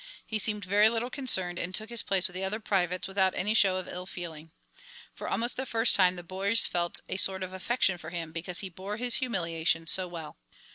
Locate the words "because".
8.31-8.61